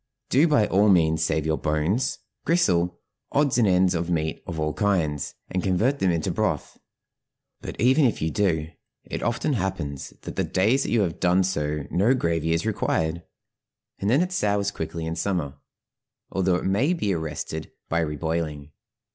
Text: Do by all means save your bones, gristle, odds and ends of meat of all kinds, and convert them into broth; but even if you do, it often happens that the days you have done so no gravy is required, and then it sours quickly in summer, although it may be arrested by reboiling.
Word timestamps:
Do 0.31 0.47
by 0.47 0.65
all 0.65 0.89
means 0.89 1.23
save 1.23 1.45
your 1.45 1.59
bones, 1.59 2.17
gristle, 2.43 2.99
odds 3.31 3.59
and 3.59 3.67
ends 3.67 3.93
of 3.93 4.09
meat 4.09 4.41
of 4.47 4.59
all 4.59 4.73
kinds, 4.73 5.35
and 5.51 5.61
convert 5.61 5.99
them 5.99 6.09
into 6.09 6.31
broth; 6.31 6.79
but 7.61 7.79
even 7.79 8.05
if 8.05 8.19
you 8.19 8.31
do, 8.31 8.69
it 9.03 9.21
often 9.21 9.53
happens 9.53 10.09
that 10.21 10.37
the 10.37 10.43
days 10.43 10.87
you 10.87 11.01
have 11.01 11.19
done 11.19 11.43
so 11.43 11.83
no 11.91 12.15
gravy 12.15 12.51
is 12.51 12.65
required, 12.65 13.21
and 13.99 14.09
then 14.09 14.23
it 14.23 14.31
sours 14.31 14.71
quickly 14.71 15.05
in 15.05 15.15
summer, 15.15 15.59
although 16.31 16.55
it 16.55 16.65
may 16.65 16.93
be 16.93 17.13
arrested 17.13 17.71
by 17.87 17.99
reboiling. 18.01 18.71